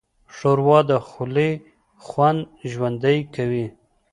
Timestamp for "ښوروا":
0.35-0.79